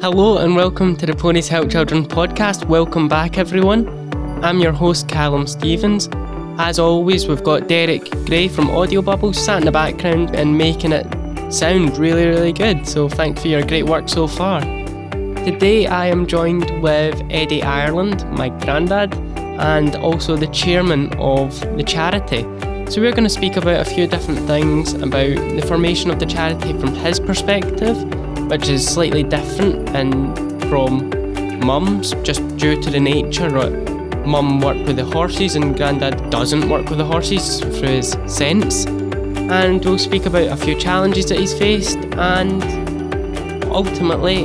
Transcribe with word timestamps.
Hello 0.00 0.38
and 0.38 0.54
welcome 0.54 0.94
to 0.94 1.06
the 1.06 1.12
Ponies 1.12 1.48
Help 1.48 1.70
Children 1.70 2.06
podcast. 2.06 2.64
Welcome 2.66 3.08
back, 3.08 3.36
everyone. 3.36 3.88
I'm 4.44 4.60
your 4.60 4.70
host, 4.70 5.08
Calum 5.08 5.44
Stevens. 5.48 6.08
As 6.56 6.78
always, 6.78 7.26
we've 7.26 7.42
got 7.42 7.66
Derek 7.66 8.08
Gray 8.24 8.46
from 8.46 8.70
Audio 8.70 9.02
Bubbles 9.02 9.44
sat 9.44 9.58
in 9.58 9.64
the 9.64 9.72
background 9.72 10.36
and 10.36 10.56
making 10.56 10.92
it 10.92 11.04
sound 11.52 11.98
really, 11.98 12.28
really 12.28 12.52
good. 12.52 12.86
So, 12.86 13.08
thanks 13.08 13.42
for 13.42 13.48
your 13.48 13.66
great 13.66 13.86
work 13.86 14.08
so 14.08 14.28
far. 14.28 14.60
Today, 14.60 15.88
I 15.88 16.06
am 16.06 16.28
joined 16.28 16.80
with 16.80 17.20
Eddie 17.28 17.64
Ireland, 17.64 18.24
my 18.30 18.50
granddad, 18.50 19.12
and 19.58 19.96
also 19.96 20.36
the 20.36 20.46
chairman 20.46 21.12
of 21.14 21.58
the 21.76 21.82
charity. 21.82 22.42
So, 22.88 23.00
we're 23.00 23.10
going 23.10 23.24
to 23.24 23.28
speak 23.28 23.56
about 23.56 23.84
a 23.84 23.90
few 23.90 24.06
different 24.06 24.46
things 24.46 24.92
about 24.92 25.34
the 25.34 25.64
formation 25.66 26.12
of 26.12 26.20
the 26.20 26.26
charity 26.26 26.72
from 26.74 26.94
his 26.94 27.18
perspective, 27.18 27.96
which 28.48 28.68
is 28.68 28.86
slightly 28.86 29.22
different 29.22 29.88
and 29.90 30.36
from 30.68 31.10
mum's, 31.60 32.12
just 32.22 32.40
due 32.56 32.80
to 32.80 32.90
the 32.90 33.00
nature 33.00 33.50
that 33.50 34.26
mum 34.26 34.60
worked 34.60 34.86
with 34.86 34.96
the 34.96 35.04
horses 35.04 35.56
and 35.56 35.76
granddad 35.76 36.30
doesn't 36.30 36.68
work 36.68 36.88
with 36.88 36.98
the 36.98 37.04
horses 37.04 37.60
through 37.60 37.88
his 37.88 38.16
sense. 38.26 38.86
And 38.86 39.84
we'll 39.84 39.98
speak 39.98 40.26
about 40.26 40.48
a 40.48 40.56
few 40.56 40.74
challenges 40.74 41.26
that 41.26 41.38
he's 41.38 41.56
faced 41.58 41.98
and 42.16 42.62
ultimately 43.64 44.44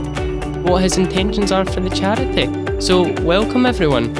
what 0.63 0.81
his 0.81 0.98
intentions 0.98 1.51
are 1.51 1.65
for 1.65 1.81
the 1.81 1.90
charity. 1.90 2.48
So, 2.81 3.12
welcome 3.23 3.65
everyone. 3.65 4.13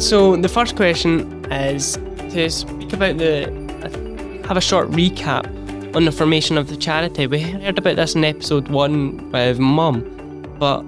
So, 0.00 0.36
the 0.36 0.48
first 0.48 0.76
question 0.76 1.44
is 1.52 1.96
to 2.30 2.50
speak 2.50 2.92
about 2.92 3.18
the 3.18 3.60
have 4.46 4.56
a 4.56 4.60
short 4.60 4.90
recap 4.90 5.59
on 5.94 6.04
the 6.04 6.12
formation 6.12 6.56
of 6.56 6.68
the 6.68 6.76
charity. 6.76 7.26
We 7.26 7.40
heard 7.40 7.78
about 7.78 7.96
this 7.96 8.14
in 8.14 8.24
episode 8.24 8.68
one 8.68 9.30
with 9.32 9.58
Mum, 9.58 10.02
but 10.58 10.84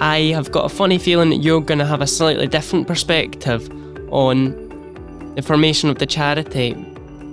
I 0.00 0.32
have 0.34 0.50
got 0.50 0.64
a 0.64 0.68
funny 0.68 0.98
feeling 0.98 1.30
that 1.30 1.36
you're 1.36 1.60
going 1.60 1.78
to 1.78 1.86
have 1.86 2.00
a 2.00 2.06
slightly 2.06 2.46
different 2.48 2.86
perspective 2.86 3.70
on 4.12 4.54
the 5.36 5.42
formation 5.42 5.88
of 5.88 5.98
the 5.98 6.06
charity 6.06 6.74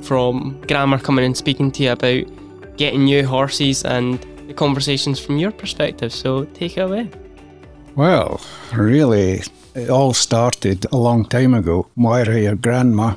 from 0.03 0.61
Grammar 0.67 0.99
coming 0.99 1.25
and 1.25 1.35
speaking 1.35 1.71
to 1.71 1.83
you 1.83 1.91
about 1.91 2.77
getting 2.77 3.05
new 3.05 3.25
horses 3.25 3.83
and 3.83 4.19
the 4.47 4.53
conversations 4.53 5.19
from 5.19 5.37
your 5.37 5.51
perspective. 5.51 6.13
So 6.13 6.45
take 6.45 6.77
it 6.77 6.81
away. 6.81 7.09
Well, 7.95 8.39
really, 8.73 9.41
it 9.75 9.89
all 9.89 10.13
started 10.13 10.85
a 10.91 10.97
long 10.97 11.25
time 11.25 11.53
ago. 11.53 11.87
Moira, 11.95 12.39
your 12.39 12.55
grandma, 12.55 13.15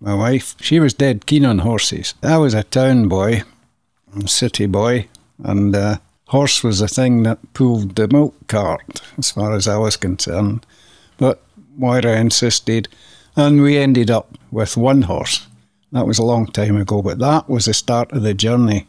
my 0.00 0.14
wife, 0.14 0.54
she 0.60 0.80
was 0.80 0.94
dead 0.94 1.26
keen 1.26 1.44
on 1.44 1.58
horses. 1.58 2.14
I 2.22 2.38
was 2.38 2.54
a 2.54 2.62
town 2.62 3.08
boy, 3.08 3.42
a 4.16 4.28
city 4.28 4.66
boy, 4.66 5.08
and 5.42 5.74
uh, 5.74 5.98
horse 6.28 6.62
was 6.62 6.80
the 6.80 6.88
thing 6.88 7.22
that 7.22 7.52
pulled 7.54 7.96
the 7.96 8.08
milk 8.08 8.34
cart, 8.48 9.02
as 9.18 9.30
far 9.30 9.54
as 9.54 9.66
I 9.68 9.78
was 9.78 9.96
concerned. 9.96 10.66
But 11.16 11.42
Moira 11.76 12.18
insisted, 12.18 12.88
and 13.36 13.62
we 13.62 13.78
ended 13.78 14.10
up 14.10 14.36
with 14.50 14.76
one 14.76 15.02
horse. 15.02 15.46
That 15.92 16.06
was 16.06 16.18
a 16.18 16.24
long 16.24 16.46
time 16.46 16.76
ago, 16.76 17.02
but 17.02 17.18
that 17.18 17.48
was 17.48 17.66
the 17.66 17.74
start 17.74 18.12
of 18.12 18.22
the 18.22 18.34
journey 18.34 18.86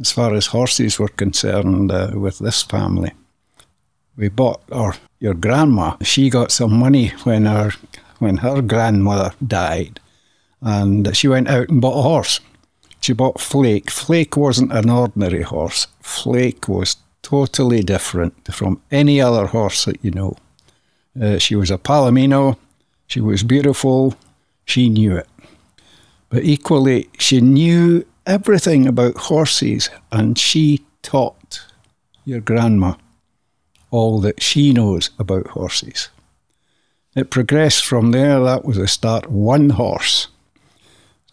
as 0.00 0.10
far 0.10 0.34
as 0.34 0.46
horses 0.46 0.98
were 0.98 1.08
concerned 1.08 1.92
uh, 1.92 2.10
with 2.14 2.38
this 2.38 2.62
family. 2.62 3.12
We 4.16 4.28
bought, 4.28 4.62
or 4.70 4.94
your 5.18 5.34
grandma, 5.34 5.96
she 6.02 6.30
got 6.30 6.50
some 6.50 6.78
money 6.78 7.08
when 7.24 7.46
her 7.46 7.72
when 8.18 8.38
her 8.38 8.60
grandmother 8.60 9.32
died, 9.46 9.98
and 10.62 11.16
she 11.16 11.28
went 11.28 11.48
out 11.48 11.68
and 11.68 11.80
bought 11.80 11.98
a 11.98 12.02
horse. 12.02 12.40
She 13.00 13.12
bought 13.12 13.40
Flake. 13.40 13.90
Flake 13.90 14.36
wasn't 14.36 14.72
an 14.72 14.90
ordinary 14.90 15.42
horse. 15.42 15.86
Flake 16.00 16.68
was 16.68 16.96
totally 17.22 17.82
different 17.82 18.52
from 18.52 18.80
any 18.90 19.20
other 19.20 19.46
horse 19.46 19.84
that 19.86 20.04
you 20.04 20.10
know. 20.10 20.36
Uh, 21.20 21.38
she 21.38 21.54
was 21.56 21.70
a 21.70 21.78
Palomino. 21.78 22.56
She 23.06 23.20
was 23.20 23.42
beautiful. 23.42 24.14
She 24.64 24.88
knew 24.88 25.16
it. 25.16 25.28
But 26.28 26.44
equally, 26.44 27.08
she 27.18 27.40
knew 27.40 28.06
everything 28.26 28.86
about 28.86 29.16
horses 29.16 29.90
and 30.12 30.38
she 30.38 30.84
taught 31.02 31.64
your 32.24 32.40
grandma 32.40 32.94
all 33.90 34.20
that 34.20 34.42
she 34.42 34.72
knows 34.72 35.10
about 35.18 35.48
horses. 35.48 36.10
It 37.16 37.30
progressed 37.30 37.84
from 37.84 38.12
there. 38.12 38.38
That 38.40 38.64
was 38.64 38.76
the 38.76 38.86
start. 38.86 39.30
One 39.30 39.70
horse. 39.70 40.28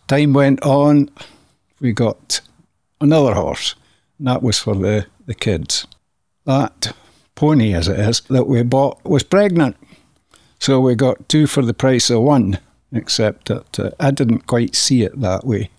Time 0.07 0.33
went 0.33 0.61
on. 0.63 1.09
We 1.79 1.91
got 1.91 2.41
another 3.01 3.33
horse. 3.33 3.75
And 4.17 4.27
that 4.27 4.41
was 4.41 4.57
for 4.57 4.75
the, 4.75 5.05
the 5.25 5.35
kids. 5.35 5.85
That 6.45 6.93
pony, 7.35 7.73
as 7.73 7.87
it 7.87 7.99
is, 7.99 8.21
that 8.29 8.47
we 8.47 8.63
bought 8.63 9.03
was 9.03 9.23
pregnant. 9.23 9.75
So 10.59 10.79
we 10.79 10.95
got 10.95 11.29
two 11.29 11.45
for 11.45 11.63
the 11.63 11.73
price 11.73 12.09
of 12.09 12.21
one, 12.21 12.59
except 12.91 13.47
that 13.49 13.79
uh, 13.79 13.91
I 13.99 14.11
didn't 14.11 14.47
quite 14.47 14.75
see 14.75 15.03
it 15.03 15.19
that 15.21 15.45
way. 15.45 15.69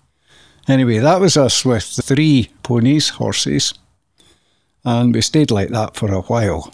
Anyway, 0.67 0.99
that 0.99 1.19
was 1.19 1.35
us 1.35 1.65
with 1.65 1.83
three 1.83 2.49
ponies, 2.63 3.09
horses, 3.09 3.73
and 4.85 5.13
we 5.13 5.21
stayed 5.21 5.51
like 5.51 5.69
that 5.69 5.95
for 5.95 6.13
a 6.13 6.21
while. 6.21 6.71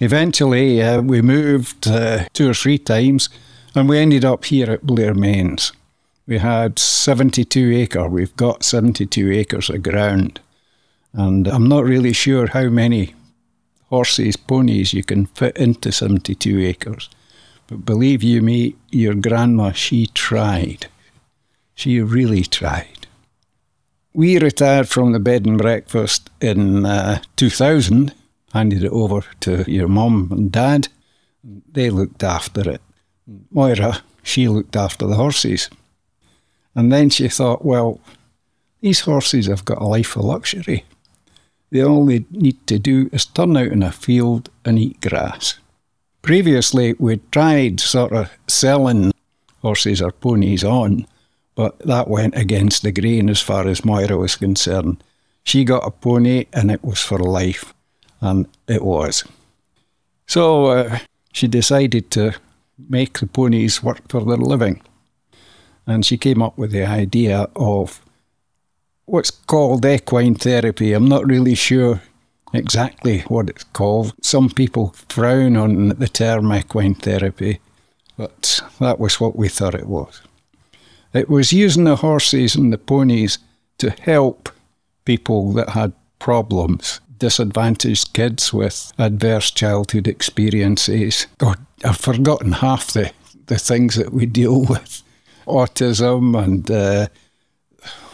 Eventually, 0.00 0.82
uh, 0.82 1.00
we 1.00 1.22
moved 1.22 1.86
uh, 1.86 2.24
two 2.32 2.50
or 2.50 2.54
three 2.54 2.78
times, 2.78 3.28
and 3.74 3.88
we 3.88 3.98
ended 3.98 4.24
up 4.24 4.44
here 4.44 4.72
at 4.72 4.84
Blairmains. 4.84 5.72
We 6.26 6.38
had 6.38 6.78
72 6.78 7.72
acre. 7.72 8.08
We've 8.08 8.34
got 8.36 8.62
72 8.62 9.30
acres 9.32 9.70
of 9.70 9.82
ground, 9.82 10.40
and 11.12 11.48
I'm 11.48 11.68
not 11.68 11.84
really 11.84 12.12
sure 12.12 12.46
how 12.46 12.68
many 12.68 13.14
horses, 13.88 14.36
ponies 14.36 14.94
you 14.94 15.02
can 15.02 15.26
fit 15.26 15.56
into 15.56 15.92
72 15.92 16.60
acres. 16.60 17.10
But 17.66 17.84
believe 17.84 18.22
you 18.22 18.40
me, 18.40 18.76
your 18.90 19.14
grandma, 19.14 19.72
she 19.72 20.06
tried. 20.06 20.86
She 21.74 22.00
really 22.00 22.42
tried. 22.44 23.06
We 24.14 24.38
retired 24.38 24.88
from 24.88 25.12
the 25.12 25.20
bed 25.20 25.46
and 25.46 25.58
breakfast 25.58 26.30
in 26.40 26.86
uh, 26.86 27.22
2000, 27.36 28.14
handed 28.52 28.84
it 28.84 28.92
over 28.92 29.22
to 29.40 29.64
your 29.70 29.88
mum 29.88 30.28
and 30.30 30.52
dad. 30.52 30.88
They 31.72 31.90
looked 31.90 32.22
after 32.22 32.68
it. 32.70 32.80
Moira, 33.50 34.02
she 34.22 34.48
looked 34.48 34.76
after 34.76 35.06
the 35.06 35.16
horses. 35.16 35.68
And 36.74 36.92
then 36.92 37.10
she 37.10 37.28
thought, 37.28 37.64
well, 37.64 38.00
these 38.80 39.00
horses 39.00 39.46
have 39.46 39.64
got 39.64 39.80
a 39.80 39.84
life 39.84 40.16
of 40.16 40.24
luxury. 40.24 40.84
They 41.70 41.82
all 41.82 42.04
they 42.04 42.24
need 42.30 42.66
to 42.66 42.78
do 42.78 43.08
is 43.12 43.24
turn 43.24 43.56
out 43.56 43.68
in 43.68 43.82
a 43.82 43.92
field 43.92 44.50
and 44.64 44.78
eat 44.78 45.00
grass. 45.00 45.58
Previously, 46.20 46.94
we'd 46.98 47.32
tried 47.32 47.80
sort 47.80 48.12
of 48.12 48.30
selling 48.46 49.12
horses 49.62 50.02
or 50.02 50.12
ponies 50.12 50.64
on, 50.64 51.06
but 51.54 51.78
that 51.80 52.08
went 52.08 52.36
against 52.36 52.82
the 52.82 52.92
grain 52.92 53.30
as 53.30 53.40
far 53.40 53.66
as 53.66 53.84
Moira 53.84 54.16
was 54.16 54.36
concerned. 54.36 55.02
She 55.44 55.64
got 55.64 55.86
a 55.86 55.90
pony 55.90 56.46
and 56.52 56.70
it 56.70 56.84
was 56.84 57.00
for 57.00 57.18
life, 57.18 57.72
and 58.20 58.46
it 58.68 58.82
was. 58.82 59.24
So 60.26 60.66
uh, 60.66 60.98
she 61.32 61.48
decided 61.48 62.10
to 62.12 62.34
make 62.88 63.18
the 63.18 63.26
ponies 63.26 63.82
work 63.82 64.02
for 64.08 64.24
their 64.24 64.36
living. 64.36 64.82
And 65.86 66.04
she 66.04 66.16
came 66.16 66.42
up 66.42 66.56
with 66.56 66.70
the 66.70 66.84
idea 66.84 67.48
of 67.56 68.00
what's 69.06 69.30
called 69.30 69.84
equine 69.84 70.34
therapy. 70.34 70.92
I'm 70.92 71.08
not 71.08 71.26
really 71.26 71.54
sure 71.54 72.02
exactly 72.52 73.20
what 73.22 73.48
it's 73.48 73.64
called. 73.64 74.14
Some 74.22 74.50
people 74.50 74.94
frown 75.08 75.56
on 75.56 75.90
the 75.90 76.08
term 76.08 76.52
equine 76.52 76.94
therapy, 76.94 77.60
but 78.16 78.60
that 78.80 79.00
was 79.00 79.20
what 79.20 79.36
we 79.36 79.48
thought 79.48 79.74
it 79.74 79.86
was. 79.86 80.22
It 81.12 81.28
was 81.28 81.52
using 81.52 81.84
the 81.84 81.96
horses 81.96 82.54
and 82.54 82.72
the 82.72 82.78
ponies 82.78 83.38
to 83.78 83.90
help 83.90 84.48
people 85.04 85.52
that 85.52 85.70
had 85.70 85.92
problems, 86.18 87.00
disadvantaged 87.18 88.12
kids 88.12 88.52
with 88.52 88.92
adverse 88.98 89.50
childhood 89.50 90.06
experiences. 90.08 91.26
God, 91.38 91.58
I've 91.84 91.96
forgotten 91.96 92.52
half 92.52 92.92
the, 92.92 93.12
the 93.46 93.58
things 93.58 93.96
that 93.96 94.12
we 94.12 94.26
deal 94.26 94.64
with 94.64 95.02
autism 95.46 96.40
and 96.42 96.70
uh, 96.70 97.06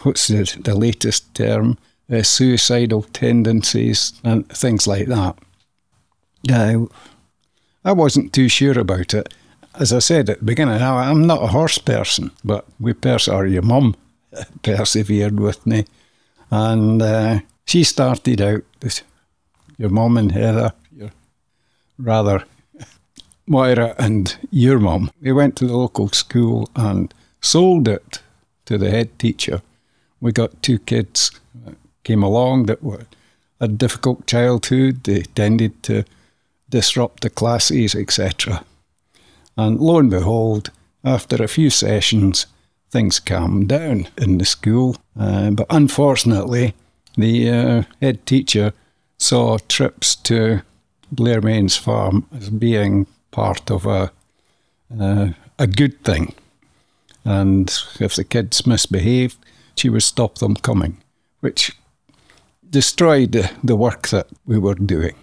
what's 0.03 0.29
the, 0.29 0.45
the 0.63 0.75
latest 0.75 1.35
term? 1.35 1.79
Uh, 2.11 2.23
suicidal 2.23 3.03
tendencies 3.03 4.15
and 4.25 4.49
things 4.49 4.87
like 4.87 5.09
that. 5.09 5.37
Yeah, 6.43 6.85
I 7.85 7.93
wasn't 7.93 8.33
too 8.33 8.49
sure 8.49 8.79
about 8.79 9.13
it 9.13 9.35
as 9.79 9.93
I 9.93 10.01
said 10.01 10.29
at 10.29 10.41
the 10.41 10.45
beginning, 10.45 10.83
I'm 10.83 11.27
not 11.27 11.43
a 11.43 11.49
horse 11.49 11.79
person, 11.79 12.33
but 12.45 12.67
we 12.81 12.93
pers- 12.93 13.29
or 13.29 13.47
your 13.47 13.63
mum 13.63 13.95
persevered 14.63 15.39
with 15.39 15.65
me. 15.67 15.85
And 16.51 17.01
uh, 17.01 17.41
she 17.65 17.85
started 17.85 18.41
out, 18.41 18.65
your 19.77 19.91
mum 19.91 20.17
and 20.17 20.33
Heather, 20.33 20.73
your 20.97 21.11
rather 21.99 22.45
Moira 23.47 23.95
and 23.99 24.37
your 24.51 24.79
mum. 24.79 25.11
We 25.21 25.33
went 25.33 25.57
to 25.57 25.67
the 25.67 25.77
local 25.77 26.09
school 26.09 26.69
and 26.75 27.15
sold 27.40 27.88
it 27.88 28.20
to 28.67 28.79
the 28.79 28.90
head 28.90 29.19
teacher. 29.19 29.62
We 30.20 30.32
got 30.32 30.62
two 30.62 30.79
kids 30.79 31.31
that 31.64 31.76
came 32.05 32.23
along 32.23 32.67
that 32.67 32.82
were 32.82 33.06
a 33.61 33.69
difficult 33.69 34.26
childhood. 34.26 35.05
They 35.05 35.23
tended 35.23 35.82
to 35.85 36.05
disrupt 36.69 37.23
the 37.23 37.31
classes, 37.31 37.94
etc. 37.94 38.64
And 39.56 39.81
lo 39.81 39.99
and 39.99 40.11
behold, 40.11 40.70
after 41.05 41.43
a 41.43 41.49
few 41.49 41.70
sessions, 41.70 42.46
things 42.90 43.20
calmed 43.20 43.69
down 43.69 44.08
in 44.17 44.38
the 44.38 44.44
school. 44.44 44.96
Uh, 45.19 45.50
but 45.50 45.67
unfortunately, 45.70 46.75
the 47.17 47.50
uh, 47.50 47.82
head 48.00 48.25
teacher 48.26 48.73
saw 49.19 49.58
trips 49.69 50.14
to 50.14 50.62
Blairmains 51.11 51.76
Farm 51.76 52.26
as 52.37 52.50
being 52.50 53.06
part 53.31 53.70
of 53.70 53.87
a 53.87 54.12
uh, 54.99 55.29
a 55.58 55.67
good 55.67 56.02
thing. 56.05 56.35
And 57.29 57.71
if 58.01 58.17
the 58.17 58.25
kids 58.25 58.67
misbehaved, 58.67 59.37
she 59.77 59.91
would 59.91 60.03
stop 60.03 60.39
them 60.39 60.57
coming, 60.57 60.97
which 61.41 61.77
destroyed 62.71 63.33
the, 63.63 63.77
work 63.77 64.09
that 64.09 64.29
we 64.47 64.59
were 64.59 64.75
doing. 64.75 65.15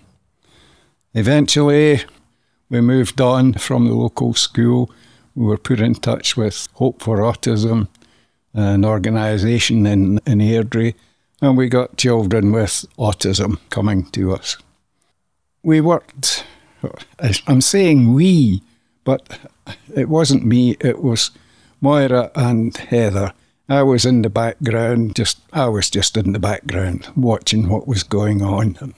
Eventually, 1.16 2.04
we 2.70 2.80
moved 2.82 3.20
on 3.20 3.54
from 3.54 3.88
the 3.88 3.96
local 3.96 4.36
school. 4.36 4.92
We 5.34 5.48
were 5.48 5.58
put 5.58 5.80
in 5.80 5.96
touch 5.96 6.38
with 6.38 6.68
Hope 6.74 7.02
for 7.02 7.18
Autism, 7.18 7.88
an 8.54 8.86
organisation 8.86 9.88
in, 9.88 10.20
in 10.28 10.38
Airdrie, 10.38 10.94
and 11.42 11.58
we 11.58 11.68
got 11.70 11.98
children 11.98 12.52
with 12.52 12.86
autism 13.00 13.58
coming 13.72 14.06
to 14.12 14.32
us. 14.32 14.58
We 15.64 15.82
worked, 15.82 16.46
I'm 17.48 17.62
saying 17.62 18.14
we, 18.14 18.62
but 19.04 19.40
it 19.96 20.08
wasn't 20.08 20.46
me, 20.46 20.78
it 20.80 21.02
was 21.02 21.32
Moira 21.86 22.32
and 22.34 22.76
Heather. 22.76 23.32
I 23.70 23.84
was 23.84 24.06
in 24.06 24.24
the 24.24 24.30
background, 24.32 25.16
just 25.16 25.38
I 25.54 25.68
was 25.68 25.88
just 25.92 26.18
in 26.18 26.34
the 26.34 26.40
background 26.40 27.08
watching 27.16 27.70
what 27.70 27.88
was 27.88 28.02
going 28.02 28.42
on 28.42 28.76
and 28.82 28.96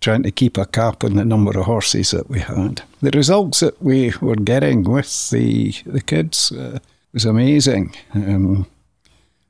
trying 0.00 0.24
to 0.24 0.32
keep 0.32 0.56
a 0.58 0.66
cap 0.66 1.04
on 1.04 1.14
the 1.14 1.24
number 1.24 1.56
of 1.56 1.66
horses 1.66 2.10
that 2.10 2.28
we 2.28 2.40
had. 2.40 2.82
The 3.02 3.12
results 3.12 3.60
that 3.60 3.80
we 3.80 4.12
were 4.20 4.34
getting 4.34 4.82
with 4.82 5.30
the 5.30 5.76
the 5.86 6.00
kids 6.00 6.50
uh, 6.50 6.80
was 7.12 7.24
amazing. 7.24 7.94
Um, 8.14 8.66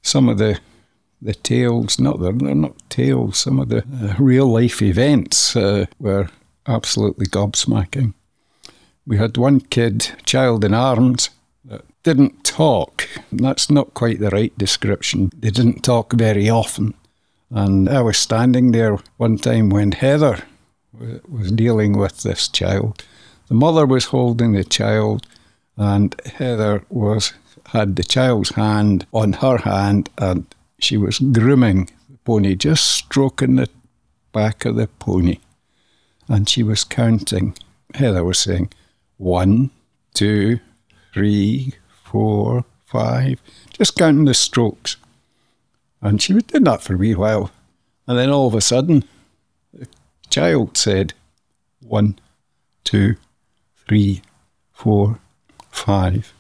some 0.03 0.29
of 0.29 0.37
the 0.37 0.61
the 1.23 1.33
tales, 1.33 1.99
not 1.99 2.21
they're, 2.21 2.33
they're 2.33 2.55
not 2.55 2.91
tales, 2.91 3.39
some 3.39 3.61
of 3.61 3.71
the 3.71 3.79
uh, 3.79 4.15
real 4.19 4.47
life 4.47 4.83
events 4.83 5.57
uh, 5.57 5.87
were 5.99 6.29
absolutely 6.67 7.29
gobsmacking. 7.29 8.13
We 9.07 9.17
had 9.17 9.39
one 9.39 9.61
kid, 9.61 10.13
child 10.27 10.65
in 10.65 10.75
arms, 10.75 11.31
didn't 12.03 12.45
talk. 12.45 13.09
That's 13.31 13.71
not 13.71 13.95
quite 13.95 14.21
the 14.21 14.31
right 14.31 14.57
description. 14.59 15.31
They 15.37 15.51
didn't 15.51 15.83
talk 15.83 16.13
very 16.13 16.51
often. 16.51 16.95
And 17.51 17.89
I 17.89 18.01
was 18.01 18.19
standing 18.19 18.73
there 18.73 18.99
one 19.19 19.39
time 19.39 19.69
when 19.71 19.93
Heather 19.93 20.43
was 21.29 21.53
dealing 21.53 21.99
with 21.99 22.23
this 22.23 22.49
child. 22.49 23.05
The 23.49 23.55
mother 23.55 23.87
was 23.87 24.07
holding 24.07 24.53
the 24.53 24.65
child, 24.65 25.27
and 25.77 26.15
Heather 26.25 26.85
was 26.89 27.35
had 27.67 27.97
the 27.97 28.03
child's 28.03 28.51
hand 28.51 29.07
on 29.13 29.35
her 29.35 29.59
hand, 29.59 30.11
and 30.19 30.47
she 30.79 30.97
was 30.97 31.19
grooming 31.19 31.91
the 32.11 32.19
pony, 32.25 32.55
just 32.55 32.87
stroking 32.87 33.57
the 33.57 33.69
back 34.33 34.65
of 34.65 34.77
the 34.77 34.89
pony. 34.99 35.39
And 36.29 36.49
she 36.49 36.63
was 36.63 36.85
counting. 36.85 37.57
Heather 37.95 38.25
was 38.25 38.39
saying, 38.39 38.73
one, 39.19 39.71
two, 40.15 40.61
three, 41.13 41.75
four, 42.13 42.67
five, 42.85 43.41
just 43.73 43.97
counting 43.97 44.27
the 44.27 44.35
strokes. 44.35 44.97
And 46.03 46.21
she 46.21 46.35
was 46.35 46.43
doing 46.43 46.65
that 46.65 46.83
for 46.83 46.95
a 46.95 46.99
wee 46.99 47.15
while. 47.15 47.51
And 48.07 48.19
then 48.19 48.29
all 48.29 48.49
of 48.49 48.55
a 48.55 48.61
sudden, 48.61 49.05
the 49.73 49.87
child 50.29 50.77
said, 50.77 51.15
one, 51.81 52.19
two, 52.85 53.17
three, 53.89 54.21
four, 54.73 55.21
five. 55.71 56.35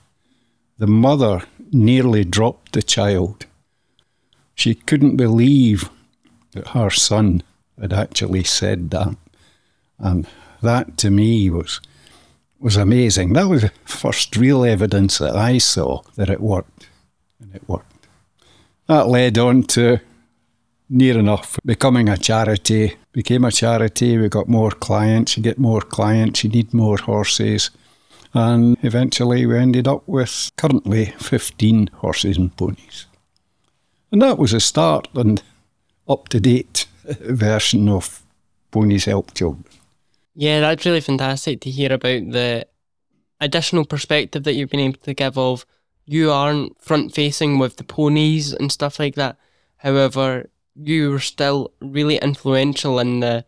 The 0.76 0.86
mother 0.86 1.42
nearly 1.72 2.25
dropped 2.25 2.72
the 2.72 2.82
child. 2.82 3.46
She 4.54 4.75
couldn't 4.75 5.16
believe 5.16 5.88
that 6.50 6.68
her 6.68 6.90
son 6.90 7.42
had 7.80 7.94
actually 7.94 8.44
said 8.44 8.90
that. 8.90 9.16
And 9.98 10.26
that 10.60 10.98
to 10.98 11.10
me 11.10 11.48
was 11.48 11.80
was 12.62 12.76
amazing. 12.76 13.32
That 13.32 13.49
was 13.49 13.62
the 13.62 13.73
first 13.85 14.37
real 14.37 14.64
evidence 14.64 15.19
that 15.19 15.37
I 15.37 15.59
saw 15.59 16.03
that 16.17 16.31
it 16.31 16.41
worked. 16.41 16.88
And 17.41 17.55
it 17.55 17.69
worked. 17.69 18.06
That 18.87 19.09
led 19.09 19.38
on 19.38 19.64
to 19.64 20.00
near 20.88 21.19
enough 21.19 21.59
becoming 21.64 22.09
a 22.09 22.17
charity. 22.17 22.97
Became 23.12 23.44
a 23.44 23.53
charity, 23.53 24.17
we 24.17 24.29
got 24.29 24.49
more 24.49 24.70
clients, 24.70 25.37
you 25.37 25.43
get 25.43 25.59
more 25.59 25.81
clients, 25.81 26.44
you 26.44 26.50
need 26.50 26.73
more 26.73 26.99
horses. 26.99 27.70
And 28.35 28.79
eventually 28.82 29.44
we 29.44 29.59
ended 29.59 29.87
up 29.87 30.03
with 30.06 30.50
currently 30.56 31.06
15 31.19 31.91
horses 31.94 32.37
and 32.37 32.56
ponies. 32.56 33.06
And 34.11 34.23
that 34.23 34.38
was 34.38 34.53
a 34.53 34.61
start 34.61 35.09
and 35.14 35.43
up 36.09 36.29
to 36.29 36.41
date 36.41 36.87
version 37.05 37.88
of 37.88 38.23
Ponies 38.70 39.06
Help 39.06 39.35
Children. 39.35 39.64
Yeah, 40.34 40.61
that's 40.61 40.87
really 40.87 41.00
fantastic 41.00 41.61
to 41.62 41.70
hear 41.70 41.93
about 41.93 42.31
the 42.31 42.67
additional 43.40 43.84
perspective 43.84 44.44
that 44.44 44.55
you've 44.55 44.70
been 44.70 44.81
able 44.81 44.99
to 44.99 45.14
give 45.14 45.37
of 45.37 45.67
you 46.05 46.31
aren't 46.31 46.81
front 46.82 47.14
facing 47.14 47.58
with 47.58 47.76
the 47.76 47.84
ponies 47.84 48.52
and 48.52 48.73
stuff 48.73 48.99
like 48.99 49.14
that. 49.17 49.37
However, 49.76 50.50
you 50.75 51.11
were 51.11 51.20
still 51.20 51.73
really 51.81 52.17
influential 52.17 52.99
in 52.99 53.20
the 53.20 53.44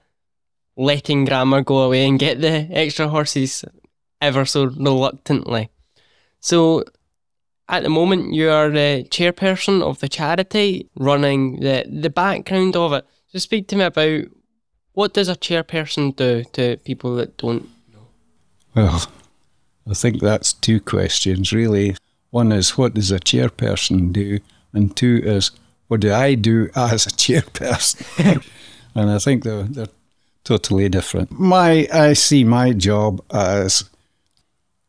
letting 0.77 1.25
grammar 1.25 1.63
go 1.63 1.79
away 1.79 2.07
and 2.07 2.19
get 2.19 2.41
the 2.41 2.69
extra 2.71 3.09
horses 3.09 3.65
ever 4.21 4.45
so 4.45 4.65
reluctantly. 4.65 5.71
So 6.41 6.85
at 7.69 7.83
the 7.83 7.89
moment 7.89 8.35
you 8.35 8.51
are 8.51 8.71
the 8.71 9.07
chairperson 9.11 9.83
of 9.83 10.01
the 10.01 10.09
charity 10.09 10.91
running 10.97 11.61
the 11.61 11.85
the 11.89 12.11
background 12.11 12.77
of 12.77 12.93
it. 12.93 13.07
So 13.29 13.39
speak 13.39 13.69
to 13.69 13.77
me 13.77 13.85
about 13.85 14.25
what 14.95 15.13
does 15.13 15.29
a 15.29 15.37
chairperson 15.37 16.17
do 16.17 16.45
to 16.53 16.77
people 16.79 17.15
that 17.17 17.37
don't 17.37 17.69
know? 17.93 18.07
Well, 18.75 19.07
I 19.89 19.95
think 19.95 20.21
that's 20.21 20.53
two 20.53 20.81
questions 20.81 21.53
really. 21.53 21.97
One 22.31 22.51
is 22.53 22.79
what 22.79 22.95
does 22.95 23.13
a 23.13 23.21
chairperson 23.21 24.13
do? 24.13 24.41
And 24.73 24.97
two 24.97 25.21
is 25.23 25.51
what 25.89 26.01
do 26.01 26.13
I 26.13 26.35
do 26.35 26.71
as 26.77 27.07
a 27.07 27.11
chairperson? 27.11 28.45
and 28.95 29.11
I 29.11 29.19
think 29.19 29.45
they're, 29.45 29.65
they're 29.65 29.89
totally 30.45 30.89
different. 30.89 31.31
My 31.33 31.89
I 31.93 32.15
see 32.15 32.45
my 32.45 32.73
job 32.73 33.23
as 33.33 33.89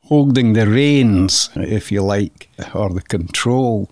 holding 0.03 0.53
the 0.53 0.67
reins, 0.67 1.49
if 1.55 1.91
you 1.91 2.03
like, 2.03 2.49
or 2.73 2.89
the 2.91 3.01
control 3.01 3.89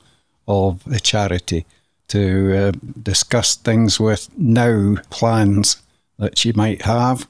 of 0.48 0.84
the 0.84 1.00
charity 1.00 1.66
to 2.10 2.56
uh, 2.56 2.72
discuss 3.02 3.56
things 3.56 4.00
with 4.00 4.30
now 4.38 4.96
plans 5.10 5.83
that 6.18 6.38
she 6.38 6.52
might 6.54 6.84
have 6.84 7.28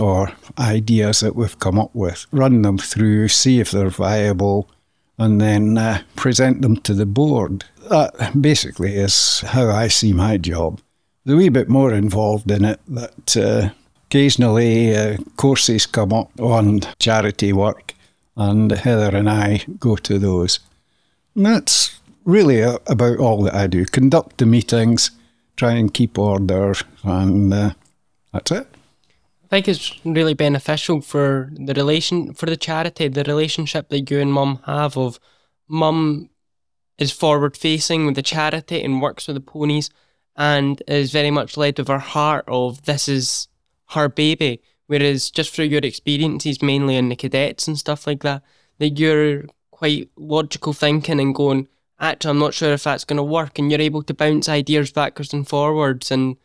or 0.00 0.32
ideas 0.58 1.20
that 1.20 1.36
we've 1.36 1.58
come 1.58 1.78
up 1.78 1.94
with, 1.94 2.26
run 2.32 2.62
them 2.62 2.78
through, 2.78 3.28
see 3.28 3.60
if 3.60 3.70
they're 3.70 3.90
viable, 3.90 4.70
and 5.18 5.40
then 5.40 5.76
uh, 5.76 6.02
present 6.16 6.62
them 6.62 6.76
to 6.78 6.94
the 6.94 7.06
board. 7.06 7.64
That 7.90 8.40
basically 8.40 8.94
is 8.94 9.40
how 9.40 9.68
I 9.70 9.88
see 9.88 10.12
my 10.12 10.38
job. 10.38 10.80
A 11.26 11.36
wee 11.36 11.50
bit 11.50 11.68
more 11.68 11.92
involved 11.92 12.50
in 12.50 12.64
it 12.64 12.80
that 12.88 13.36
uh, 13.36 13.70
occasionally 14.06 14.96
uh, 14.96 15.16
courses 15.36 15.86
come 15.86 16.12
up 16.12 16.30
on 16.40 16.80
charity 16.98 17.52
work, 17.52 17.94
and 18.36 18.72
Heather 18.72 19.14
and 19.16 19.28
I 19.28 19.64
go 19.78 19.96
to 19.96 20.18
those. 20.18 20.58
And 21.34 21.46
that's 21.46 22.00
really 22.24 22.60
about 22.60 23.18
all 23.18 23.42
that 23.42 23.54
I 23.54 23.66
do 23.66 23.84
conduct 23.84 24.38
the 24.38 24.46
meetings, 24.46 25.10
try 25.56 25.72
and 25.72 25.92
keep 25.92 26.18
order, 26.18 26.74
and 27.04 27.52
uh, 27.52 27.70
that's 28.32 28.50
it. 28.50 28.66
I 29.44 29.48
think 29.48 29.68
it's 29.68 30.00
really 30.04 30.34
beneficial 30.34 31.02
for 31.02 31.50
the 31.52 31.74
relation 31.74 32.32
for 32.32 32.46
the 32.46 32.56
charity, 32.56 33.08
the 33.08 33.24
relationship 33.24 33.90
that 33.90 34.10
you 34.10 34.18
and 34.18 34.32
mum 34.32 34.60
have 34.64 34.96
of 34.96 35.20
mum 35.68 36.30
is 36.98 37.12
forward 37.12 37.56
facing 37.56 38.06
with 38.06 38.14
the 38.14 38.22
charity 38.22 38.82
and 38.82 39.02
works 39.02 39.26
with 39.26 39.34
the 39.34 39.40
ponies 39.40 39.90
and 40.36 40.82
is 40.88 41.12
very 41.12 41.30
much 41.30 41.56
led 41.56 41.78
with 41.78 41.88
her 41.88 41.98
heart 41.98 42.44
of 42.48 42.82
this 42.84 43.08
is 43.08 43.48
her 43.90 44.08
baby. 44.08 44.62
Whereas 44.86 45.30
just 45.30 45.54
through 45.54 45.66
your 45.66 45.80
experiences 45.82 46.62
mainly 46.62 46.96
in 46.96 47.08
the 47.08 47.16
cadets 47.16 47.68
and 47.68 47.78
stuff 47.78 48.06
like 48.06 48.22
that, 48.22 48.42
that 48.78 48.98
you're 48.98 49.44
quite 49.70 50.10
logical 50.16 50.72
thinking 50.72 51.20
and 51.20 51.34
going, 51.34 51.68
actually 52.00 52.30
I'm 52.30 52.38
not 52.38 52.54
sure 52.54 52.72
if 52.72 52.84
that's 52.84 53.04
gonna 53.04 53.22
work 53.22 53.58
and 53.58 53.70
you're 53.70 53.80
able 53.80 54.02
to 54.04 54.14
bounce 54.14 54.48
ideas 54.48 54.92
backwards 54.92 55.34
and 55.34 55.46
forwards 55.46 56.10
and 56.10 56.36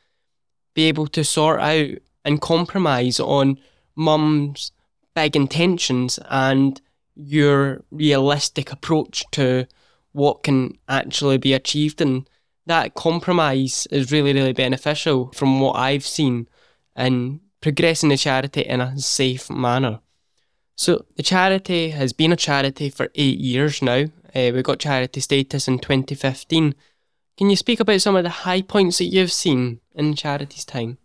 be 0.78 0.84
able 0.84 1.08
to 1.08 1.24
sort 1.24 1.60
out 1.60 1.90
and 2.24 2.40
compromise 2.40 3.20
on 3.20 3.58
mum's 3.96 4.72
big 5.16 5.36
intentions 5.36 6.20
and 6.30 6.80
your 7.16 7.84
realistic 7.90 8.72
approach 8.72 9.26
to 9.32 9.66
what 10.12 10.44
can 10.44 10.78
actually 10.88 11.40
be 11.40 11.54
achieved 11.54 12.00
and 12.00 12.30
that 12.68 12.94
compromise 12.94 13.88
is 13.90 14.12
really, 14.12 14.34
really 14.34 14.54
beneficial 14.54 15.32
from 15.34 15.60
what 15.60 15.78
I've 15.78 16.06
seen 16.06 16.48
in 16.96 17.40
progressing 17.60 18.10
the 18.10 18.18
charity 18.18 18.62
in 18.62 18.80
a 18.80 19.00
safe 19.00 19.50
manner. 19.50 20.00
So 20.76 21.06
the 21.16 21.24
charity 21.24 21.90
has 21.90 22.14
been 22.14 22.32
a 22.32 22.36
charity 22.36 22.92
for 22.92 23.10
eight 23.16 23.40
years 23.40 23.82
now. 23.82 24.06
Uh, 24.36 24.52
we 24.54 24.62
got 24.62 24.78
charity 24.78 25.22
status 25.22 25.68
in 25.68 25.80
2015. 25.80 26.76
Can 27.38 27.52
you 27.52 27.56
speak 27.56 27.80
about 27.80 28.02
some 28.02 28.16
of 28.16 28.24
the 28.24 28.30
high 28.30 28.64
points 28.64 28.98
that 28.98 29.06
you've 29.06 29.32
seen 29.32 29.80
in 29.94 30.16
charity's 30.16 30.66
time? 30.66 30.98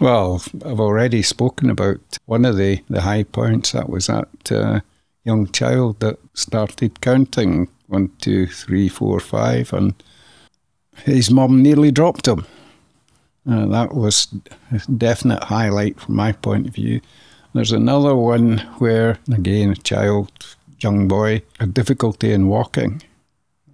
Well, 0.00 0.42
I've 0.64 0.80
already 0.80 1.22
spoken 1.22 1.70
about 1.70 2.18
one 2.26 2.44
of 2.44 2.56
the, 2.56 2.82
the 2.90 3.02
high 3.02 3.22
points. 3.22 3.72
That 3.72 3.88
was 3.88 4.08
that 4.08 4.28
uh, 4.50 4.80
young 5.24 5.50
child 5.52 6.00
that 6.00 6.18
started 6.34 7.00
counting 7.00 7.68
one, 7.86 8.10
two, 8.20 8.48
three, 8.48 8.88
four, 8.88 9.20
five, 9.20 9.72
and 9.72 9.94
his 11.04 11.30
mum 11.30 11.62
nearly 11.62 11.92
dropped 11.92 12.26
him. 12.26 12.44
Uh, 13.48 13.66
that 13.66 13.94
was 13.94 14.26
a 14.72 14.80
definite 14.90 15.44
highlight 15.44 16.00
from 16.00 16.16
my 16.16 16.32
point 16.32 16.66
of 16.66 16.74
view. 16.74 17.00
There's 17.54 17.72
another 17.72 18.16
one 18.16 18.58
where, 18.78 19.18
again, 19.32 19.70
a 19.70 19.76
child, 19.76 20.56
young 20.80 21.06
boy, 21.06 21.42
had 21.60 21.72
difficulty 21.72 22.32
in 22.32 22.48
walking, 22.48 23.02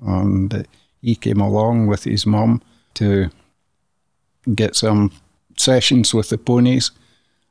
and 0.02 0.66
he 1.02 1.14
came 1.14 1.40
along 1.40 1.88
with 1.88 2.04
his 2.04 2.24
mum 2.24 2.62
to 2.94 3.28
get 4.54 4.76
some 4.76 5.10
sessions 5.56 6.14
with 6.14 6.28
the 6.30 6.38
ponies, 6.38 6.90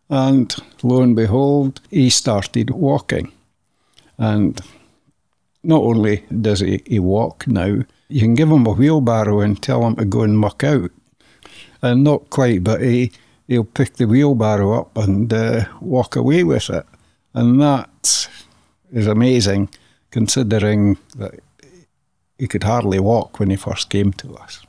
and 0.09 0.55
lo 0.83 1.01
and 1.01 1.15
behold, 1.15 1.79
he 1.89 2.09
started 2.09 2.69
walking. 2.69 3.31
And 4.17 4.59
not 5.63 5.81
only 5.81 6.25
does 6.41 6.59
he, 6.59 6.81
he 6.85 6.99
walk 6.99 7.47
now, 7.47 7.83
you 8.09 8.19
can 8.19 8.35
give 8.35 8.49
him 8.49 8.65
a 8.65 8.73
wheelbarrow 8.73 9.39
and 9.39 9.61
tell 9.61 9.85
him 9.85 9.95
to 9.95 10.05
go 10.05 10.21
and 10.21 10.37
muck 10.37 10.63
out. 10.63 10.91
And 11.81 12.03
not 12.03 12.29
quite, 12.29 12.63
but 12.63 12.81
he, 12.81 13.11
he'll 13.47 13.63
pick 13.63 13.95
the 13.95 14.05
wheelbarrow 14.05 14.79
up 14.79 14.97
and 14.97 15.31
uh, 15.31 15.65
walk 15.79 16.15
away 16.15 16.43
with 16.43 16.69
it. 16.69 16.85
And 17.33 17.61
that 17.61 18.27
is 18.91 19.07
amazing 19.07 19.69
considering 20.11 20.97
that 21.15 21.39
he 22.41 22.47
could 22.47 22.63
hardly 22.63 22.99
walk 22.99 23.39
when 23.39 23.51
he 23.51 23.55
first 23.55 23.91
came 23.91 24.11
to 24.13 24.35
us. 24.35 24.65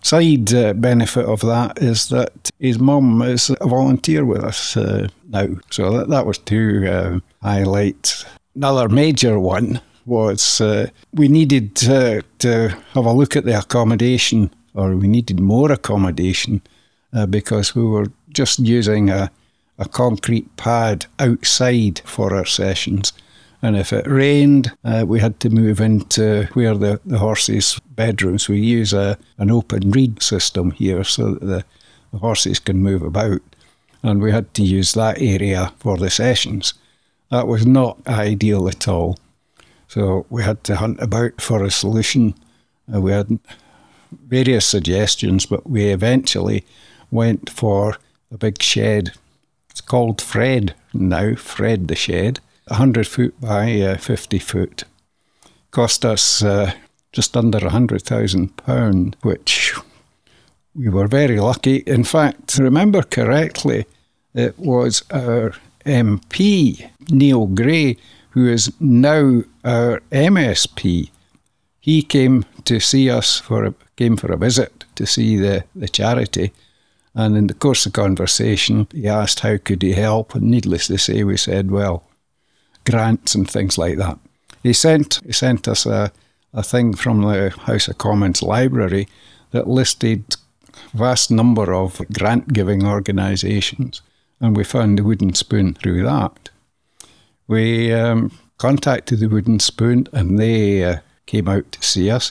Side 0.00 0.54
uh, 0.54 0.72
benefit 0.72 1.26
of 1.26 1.40
that 1.42 1.82
is 1.82 2.08
that 2.08 2.50
his 2.58 2.78
mum 2.78 3.20
is 3.20 3.50
a 3.60 3.68
volunteer 3.68 4.24
with 4.24 4.42
us 4.42 4.74
uh, 4.74 5.08
now. 5.28 5.48
So 5.70 5.98
that, 5.98 6.08
that 6.08 6.24
was 6.24 6.38
two 6.38 6.86
uh, 6.88 7.20
highlights. 7.46 8.24
Another 8.56 8.88
major 8.88 9.38
one 9.38 9.82
was 10.06 10.62
uh, 10.62 10.88
we 11.12 11.28
needed 11.28 11.76
to, 11.76 12.24
to 12.38 12.68
have 12.94 13.04
a 13.04 13.12
look 13.12 13.36
at 13.36 13.44
the 13.44 13.58
accommodation, 13.58 14.50
or 14.72 14.96
we 14.96 15.08
needed 15.08 15.40
more 15.40 15.70
accommodation 15.70 16.62
uh, 17.12 17.26
because 17.26 17.74
we 17.74 17.84
were 17.84 18.06
just 18.30 18.60
using 18.60 19.10
a, 19.10 19.30
a 19.78 19.86
concrete 19.86 20.56
pad 20.56 21.04
outside 21.18 22.00
for 22.06 22.34
our 22.34 22.46
sessions. 22.46 23.12
And 23.62 23.76
if 23.76 23.92
it 23.92 24.08
rained, 24.08 24.72
uh, 24.84 25.04
we 25.06 25.20
had 25.20 25.38
to 25.40 25.48
move 25.48 25.80
into 25.80 26.48
where 26.54 26.74
the, 26.74 27.00
the 27.06 27.18
horses' 27.18 27.80
bedrooms. 27.90 28.48
We 28.48 28.58
use 28.58 28.92
a, 28.92 29.16
an 29.38 29.52
open 29.52 29.92
reed 29.92 30.20
system 30.20 30.72
here 30.72 31.04
so 31.04 31.34
that 31.34 31.46
the, 31.46 31.64
the 32.12 32.18
horses 32.18 32.58
can 32.58 32.78
move 32.78 33.02
about. 33.02 33.40
And 34.02 34.20
we 34.20 34.32
had 34.32 34.52
to 34.54 34.64
use 34.64 34.94
that 34.94 35.22
area 35.22 35.72
for 35.78 35.96
the 35.96 36.10
sessions. 36.10 36.74
That 37.30 37.46
was 37.46 37.64
not 37.64 38.04
ideal 38.08 38.68
at 38.68 38.88
all. 38.88 39.16
So 39.86 40.26
we 40.28 40.42
had 40.42 40.64
to 40.64 40.76
hunt 40.76 41.00
about 41.00 41.40
for 41.40 41.62
a 41.62 41.70
solution. 41.70 42.34
Uh, 42.92 43.00
we 43.00 43.12
had 43.12 43.38
various 44.26 44.66
suggestions, 44.66 45.46
but 45.46 45.70
we 45.70 45.86
eventually 45.86 46.64
went 47.12 47.48
for 47.48 47.96
a 48.32 48.38
big 48.38 48.60
shed. 48.60 49.12
It's 49.70 49.80
called 49.80 50.20
Fred 50.20 50.74
now, 50.92 51.36
Fred 51.36 51.88
the 51.88 51.94
Shed, 51.94 52.40
100 52.66 53.06
foot 53.06 53.40
by 53.40 53.80
uh, 53.80 53.96
50 53.96 54.38
foot. 54.38 54.84
Cost 55.70 56.04
us 56.04 56.42
uh, 56.42 56.72
just 57.12 57.36
under 57.36 57.58
£100,000, 57.58 59.14
which 59.22 59.74
we 60.74 60.88
were 60.88 61.08
very 61.08 61.38
lucky. 61.38 61.76
In 61.86 62.04
fact, 62.04 62.58
remember 62.58 63.02
correctly, 63.02 63.86
it 64.34 64.58
was 64.58 65.02
our 65.10 65.54
MP, 65.84 66.90
Neil 67.10 67.46
Gray, 67.46 67.96
who 68.30 68.48
is 68.48 68.72
now 68.80 69.42
our 69.64 70.00
MSP, 70.10 71.10
he 71.80 72.02
came 72.02 72.44
to 72.64 72.80
see 72.80 73.10
us 73.10 73.38
for 73.38 73.64
a, 73.64 73.74
came 73.96 74.16
for 74.16 74.32
a 74.32 74.36
visit 74.36 74.84
to 74.94 75.04
see 75.04 75.36
the, 75.36 75.64
the 75.74 75.88
charity. 75.88 76.52
And 77.14 77.36
in 77.36 77.48
the 77.48 77.54
course 77.54 77.84
of 77.84 77.92
conversation, 77.92 78.86
he 78.92 79.06
asked 79.06 79.40
how 79.40 79.58
could 79.58 79.82
he 79.82 79.92
help, 79.92 80.34
and 80.34 80.44
needless 80.44 80.86
to 80.86 80.96
say, 80.96 81.24
we 81.24 81.36
said, 81.36 81.70
well, 81.70 82.04
grants 82.84 83.34
and 83.34 83.50
things 83.50 83.78
like 83.78 83.98
that. 83.98 84.18
He 84.62 84.72
sent 84.72 85.20
he 85.24 85.32
sent 85.32 85.68
us 85.68 85.86
a, 85.86 86.12
a 86.52 86.62
thing 86.62 86.94
from 86.94 87.22
the 87.22 87.50
House 87.50 87.88
of 87.88 87.98
Commons 87.98 88.42
library 88.42 89.08
that 89.50 89.68
listed 89.68 90.36
vast 90.94 91.30
number 91.30 91.74
of 91.74 92.00
grant 92.12 92.52
giving 92.52 92.86
organisations, 92.86 94.02
and 94.40 94.56
we 94.56 94.64
found 94.64 94.98
the 94.98 95.04
wooden 95.04 95.34
spoon 95.34 95.74
through 95.74 96.02
that. 96.04 96.50
We 97.48 97.92
um, 97.92 98.30
contacted 98.62 99.18
the 99.18 99.28
Wooden 99.28 99.58
Spoon 99.58 100.06
and 100.12 100.38
they 100.38 100.84
uh, 100.84 100.98
came 101.26 101.48
out 101.48 101.72
to 101.72 101.82
see 101.82 102.10
us. 102.10 102.30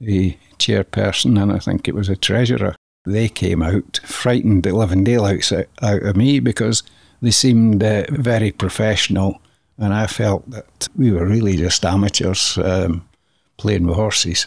The 0.00 0.36
chairperson 0.56 1.40
and 1.42 1.52
I 1.52 1.58
think 1.58 1.88
it 1.88 1.96
was 1.96 2.08
a 2.08 2.14
treasurer, 2.14 2.76
they 3.04 3.28
came 3.28 3.60
out, 3.60 4.00
frightened 4.04 4.62
the 4.62 4.72
living 4.72 5.02
daylights 5.02 5.52
out, 5.52 5.66
out 5.82 6.04
of 6.04 6.16
me 6.16 6.38
because 6.38 6.84
they 7.20 7.32
seemed 7.32 7.82
uh, 7.82 8.04
very 8.08 8.52
professional 8.52 9.42
and 9.78 9.92
I 9.92 10.06
felt 10.06 10.48
that 10.50 10.88
we 10.96 11.10
were 11.10 11.26
really 11.26 11.56
just 11.56 11.84
amateurs 11.84 12.58
um, 12.58 13.06
playing 13.56 13.86
with 13.86 13.96
horses. 13.96 14.46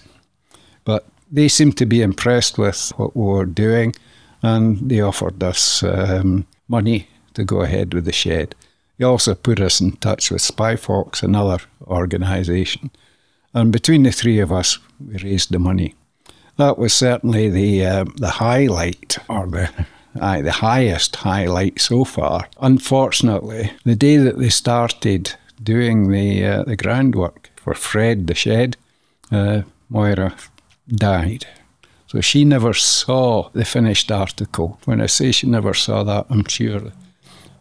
But 0.85 1.05
they 1.31 1.47
seemed 1.47 1.77
to 1.77 1.85
be 1.85 2.01
impressed 2.01 2.57
with 2.57 2.91
what 2.97 3.15
we 3.15 3.23
were 3.23 3.45
doing 3.45 3.93
and 4.41 4.89
they 4.89 5.01
offered 5.01 5.43
us 5.43 5.83
um, 5.83 6.45
money 6.67 7.07
to 7.33 7.43
go 7.43 7.61
ahead 7.61 7.93
with 7.93 8.05
the 8.05 8.11
shed. 8.11 8.55
He 8.97 9.03
also 9.03 9.35
put 9.35 9.59
us 9.59 9.81
in 9.81 9.93
touch 9.97 10.31
with 10.31 10.41
Spyfox, 10.41 11.21
another 11.21 11.59
organisation. 11.85 12.89
And 13.53 13.71
between 13.71 14.03
the 14.03 14.11
three 14.11 14.39
of 14.39 14.51
us, 14.51 14.79
we 14.99 15.17
raised 15.17 15.51
the 15.51 15.59
money. 15.59 15.95
That 16.57 16.77
was 16.77 16.93
certainly 16.93 17.49
the 17.49 17.85
uh, 17.85 18.05
the 18.15 18.29
highlight, 18.29 19.17
or 19.29 19.45
the 19.45 19.69
aye, 20.21 20.41
the 20.41 20.51
highest 20.51 21.17
highlight 21.17 21.79
so 21.79 22.03
far. 22.03 22.47
Unfortunately, 22.59 23.71
the 23.83 23.95
day 23.95 24.17
that 24.17 24.37
they 24.37 24.49
started 24.49 25.33
doing 25.61 26.11
the 26.11 26.45
uh, 26.45 26.63
the 26.63 26.75
groundwork 26.75 27.49
for 27.55 27.73
Fred 27.73 28.27
the 28.27 28.35
shed, 28.35 28.77
uh, 29.31 29.61
Moira 29.89 30.35
died. 30.87 31.45
So 32.07 32.21
she 32.21 32.45
never 32.45 32.73
saw 32.73 33.49
the 33.49 33.65
finished 33.65 34.11
article. 34.11 34.79
When 34.85 35.01
I 35.01 35.07
say 35.07 35.31
she 35.31 35.47
never 35.47 35.73
saw 35.73 36.03
that, 36.03 36.27
I'm 36.29 36.45
sure 36.45 36.93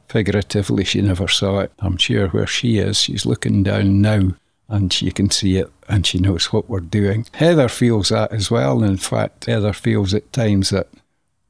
figuratively, 0.08 0.84
she 0.84 1.02
never 1.02 1.26
saw 1.26 1.58
it. 1.60 1.72
I'm 1.80 1.96
sure 1.96 2.28
where 2.28 2.46
she 2.46 2.78
is, 2.78 2.98
she's 2.98 3.26
looking 3.26 3.64
down 3.64 4.00
now 4.00 4.30
and 4.68 4.92
she 4.92 5.10
can 5.10 5.30
see 5.30 5.58
it 5.58 5.70
and 5.88 6.06
she 6.06 6.18
knows 6.18 6.52
what 6.52 6.68
we're 6.68 6.80
doing. 6.80 7.26
Heather 7.34 7.68
feels 7.68 8.08
that 8.10 8.32
as 8.32 8.50
well. 8.50 8.82
In 8.82 8.96
fact, 8.96 9.46
Heather 9.46 9.72
feels 9.72 10.14
at 10.14 10.32
times 10.32 10.70
that 10.70 10.88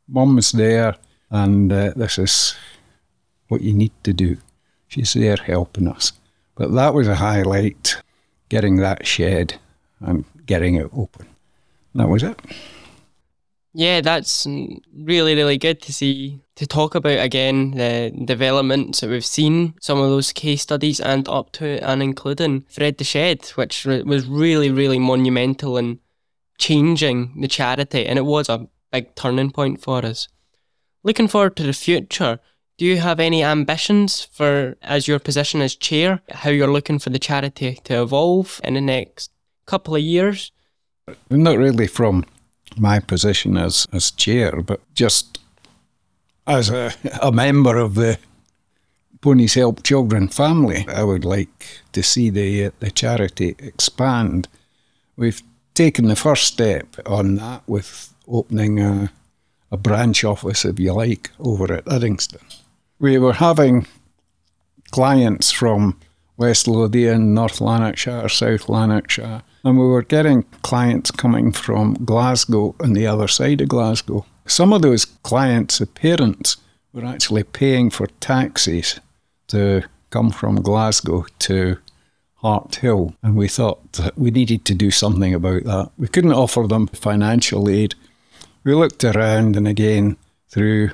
mum's 0.09 0.53
there 0.53 0.97
and 1.31 1.73
uh, 1.73 1.93
this 1.97 2.19
is 2.19 2.57
what 3.49 3.61
you 3.61 3.73
need 3.73 3.93
to 4.05 4.13
do. 4.13 4.37
She's 4.89 5.13
there 5.13 5.37
helping 5.37 5.89
us. 5.89 6.13
But 6.55 6.73
that 6.75 6.95
was 6.95 7.09
a 7.09 7.17
highlight, 7.17 7.97
getting 8.49 8.77
that 8.77 9.07
shed 9.07 9.59
and 10.01 10.25
getting 10.47 10.77
it 10.77 10.91
open. 10.93 11.27
That 11.95 12.09
was 12.09 12.23
it. 12.23 12.41
Yeah, 13.73 14.01
that's 14.01 14.47
really, 14.47 15.35
really 15.35 15.59
good 15.59 15.83
to 15.83 15.93
see. 15.93 16.41
To 16.55 16.67
talk 16.67 16.95
about 16.95 17.21
again 17.21 17.73
the 17.73 18.11
developments 18.25 19.01
that 19.01 19.11
we've 19.11 19.23
seen, 19.23 19.75
some 19.83 19.99
of 20.01 20.09
those 20.09 20.33
case 20.33 20.63
studies, 20.63 20.99
and 20.99 21.29
up 21.29 21.53
to 21.53 21.85
and 21.87 22.03
including 22.03 22.65
Fred 22.71 22.97
the 22.97 23.05
Shed, 23.05 23.45
which 23.57 23.85
was 23.85 24.27
really, 24.27 24.71
really 24.71 24.99
monumental 24.99 25.77
in 25.77 26.01
changing 26.57 27.39
the 27.39 27.49
charity, 27.49 28.07
and 28.07 28.19
it 28.19 28.25
was 28.25 28.49
a 28.49 28.67
big 28.97 29.15
turning 29.15 29.51
point 29.51 29.81
for 29.81 30.05
us. 30.05 30.29
Looking 31.03 31.29
forward 31.29 31.57
to 31.57 31.63
the 31.63 31.73
future, 31.73 32.41
do 32.79 32.85
you 32.85 32.99
have 32.99 33.21
any 33.21 33.45
ambitions 33.45 34.29
for, 34.33 34.77
as 34.83 35.09
your 35.09 35.19
position 35.19 35.63
as 35.63 35.77
chair, 35.77 36.21
how 36.31 36.51
you're 36.51 36.73
looking 36.73 36.99
for 36.99 37.11
the 37.11 37.19
charity 37.19 37.79
to 37.85 38.03
evolve 38.03 38.61
in 38.65 38.75
the 38.75 38.81
next 38.81 39.31
couple 39.67 39.95
of 39.95 40.03
years? 40.03 40.53
Not 41.31 41.59
really 41.59 41.87
from 41.87 42.25
my 42.77 43.01
position 43.01 43.57
as, 43.57 43.87
as 43.93 44.11
chair, 44.11 44.63
but 44.63 44.81
just 44.95 45.39
as 46.47 46.71
a, 46.71 46.93
a 47.23 47.33
member 47.33 47.77
of 47.79 47.95
the 47.95 48.19
Ponies 49.21 49.55
Help 49.55 49.83
Children 49.83 50.29
family, 50.29 50.87
I 50.89 51.03
would 51.03 51.25
like 51.25 51.83
to 51.93 52.03
see 52.03 52.31
the 52.31 52.71
the 52.79 52.91
charity 52.91 53.57
expand. 53.59 54.47
We've 55.17 55.43
taken 55.75 56.07
the 56.09 56.17
first 56.17 56.45
step 56.45 56.87
on 57.07 57.37
that 57.37 57.63
with 57.67 58.15
opening 58.29 58.81
a, 58.81 59.11
a 59.71 59.77
branch 59.77 60.25
office, 60.25 60.65
if 60.65 60.79
you 60.79 60.93
like, 60.93 61.31
over 61.39 61.73
at 61.73 61.85
Uddingston. 61.87 62.43
We 62.99 63.19
were 63.19 63.35
having 63.35 63.87
clients 64.91 65.51
from 65.51 65.99
West 66.37 66.69
Lothian, 66.69 67.35
North 67.35 67.61
Lanarkshire, 67.61 68.29
South 68.29 68.69
Lanarkshire, 68.69 69.43
and 69.65 69.79
we 69.79 69.85
were 69.85 70.03
getting 70.03 70.43
clients 70.63 71.11
coming 71.11 71.53
from 71.53 71.95
Glasgow 72.05 72.75
and 72.81 72.95
the 72.95 73.07
other 73.07 73.29
side 73.29 73.61
of 73.61 73.69
Glasgow. 73.69 74.25
Some 74.47 74.73
of 74.73 74.83
those 74.83 75.05
clients' 75.05 75.83
parents 75.95 76.57
were 76.93 77.05
actually 77.05 77.43
paying 77.43 77.91
for 77.91 78.07
taxis 78.21 79.01
to 79.49 79.83
come 80.11 80.31
from 80.31 80.63
Glasgow 80.63 81.27
to 81.41 81.79
Harthill, 82.43 83.15
and 83.23 83.37
we 83.37 83.49
thought 83.49 83.93
that 83.95 84.17
we 84.17 84.31
needed 84.31 84.65
to 84.67 84.75
do 84.75 84.91
something 84.91 85.35
about 85.35 85.65
that. 85.65 85.91
We 85.99 86.09
couldn't 86.09 86.33
offer 86.33 86.67
them 86.67 86.87
financial 86.87 87.69
aid. 87.69 87.95
We 88.67 88.75
looked 88.75 89.05
around, 89.05 89.55
and 89.55 89.69
again, 89.69 90.17
through 90.49 90.91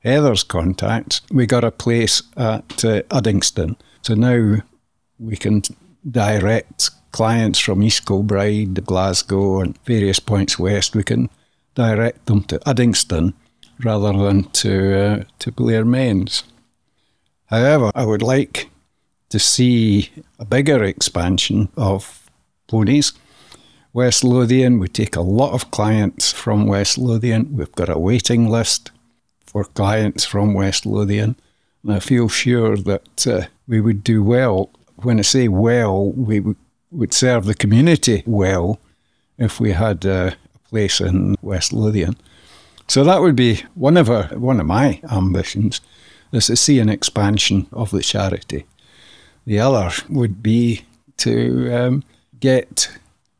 Heather's 0.00 0.42
contacts, 0.42 1.22
we 1.30 1.46
got 1.46 1.64
a 1.64 1.70
place 1.70 2.22
at 2.36 2.84
uh, 2.84 3.00
Uddingston. 3.08 3.76
So 4.02 4.12
now 4.12 4.58
we 5.18 5.38
can 5.38 5.62
direct 6.10 6.90
clients 7.12 7.58
from 7.58 7.82
East 7.82 8.04
Kilbride, 8.04 8.84
Glasgow, 8.84 9.60
and 9.60 9.78
various 9.86 10.20
points 10.20 10.58
west. 10.58 10.94
We 10.94 11.04
can 11.04 11.30
direct 11.74 12.26
them 12.26 12.42
to 12.44 12.58
Uddingston 12.66 13.32
rather 13.82 14.12
than 14.12 14.50
to 14.50 15.00
uh, 15.00 15.24
to 15.38 15.52
Blairmains. 15.52 16.44
However, 17.46 17.92
I 17.94 18.04
would 18.04 18.22
like 18.22 18.68
to 19.30 19.38
see 19.38 20.10
a 20.38 20.44
bigger 20.44 20.84
expansion 20.84 21.70
of 21.78 22.28
ponies. 22.68 23.14
West 23.96 24.22
Lothian, 24.22 24.78
we 24.78 24.88
take 24.88 25.16
a 25.16 25.22
lot 25.22 25.54
of 25.54 25.70
clients 25.70 26.30
from 26.30 26.66
West 26.66 26.98
Lothian. 26.98 27.56
We've 27.56 27.72
got 27.72 27.88
a 27.88 27.98
waiting 27.98 28.46
list 28.46 28.90
for 29.46 29.64
clients 29.64 30.22
from 30.22 30.52
West 30.52 30.84
Lothian. 30.84 31.34
And 31.82 31.94
I 31.94 32.00
feel 32.00 32.28
sure 32.28 32.76
that 32.76 33.26
uh, 33.26 33.46
we 33.66 33.80
would 33.80 34.04
do 34.04 34.22
well. 34.22 34.68
When 34.96 35.18
I 35.18 35.22
say 35.22 35.48
well, 35.48 36.10
we 36.12 36.40
would, 36.40 36.58
would 36.90 37.14
serve 37.14 37.46
the 37.46 37.54
community 37.54 38.22
well 38.26 38.78
if 39.38 39.60
we 39.60 39.72
had 39.72 40.04
uh, 40.04 40.32
a 40.54 40.68
place 40.68 41.00
in 41.00 41.36
West 41.40 41.72
Lothian. 41.72 42.18
So 42.88 43.02
that 43.02 43.22
would 43.22 43.34
be 43.34 43.62
one 43.74 43.96
of 43.96 44.10
our, 44.10 44.24
one 44.24 44.60
of 44.60 44.66
my 44.66 45.00
ambitions 45.10 45.80
is 46.32 46.48
to 46.48 46.56
see 46.56 46.80
an 46.80 46.90
expansion 46.90 47.66
of 47.72 47.92
the 47.92 48.02
charity. 48.02 48.66
The 49.46 49.58
other 49.58 49.90
would 50.10 50.42
be 50.42 50.82
to 51.16 51.72
um, 51.74 52.04
get 52.38 52.90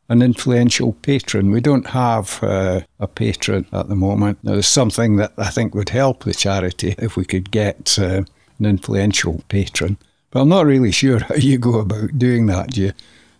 an 0.09 0.21
influential 0.21 0.93
patron. 0.93 1.51
We 1.51 1.61
don't 1.61 1.87
have 1.87 2.41
uh, 2.41 2.81
a 2.99 3.07
patron 3.07 3.65
at 3.73 3.89
the 3.89 3.95
moment. 3.95 4.39
Now, 4.43 4.53
there's 4.53 4.67
something 4.67 5.17
that 5.17 5.33
I 5.37 5.49
think 5.49 5.75
would 5.75 5.89
help 5.89 6.23
the 6.23 6.33
charity 6.33 6.95
if 6.97 7.17
we 7.17 7.25
could 7.25 7.51
get 7.51 7.99
uh, 7.99 8.23
an 8.59 8.65
influential 8.65 9.43
patron. 9.49 9.97
But 10.31 10.41
I'm 10.41 10.49
not 10.49 10.65
really 10.65 10.91
sure 10.91 11.19
how 11.23 11.35
you 11.35 11.57
go 11.57 11.79
about 11.79 12.17
doing 12.17 12.45
that. 12.47 12.71
Do 12.71 12.81
you 12.81 12.93